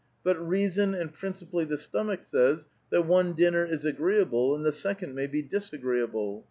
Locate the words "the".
1.63-1.77, 4.65-4.71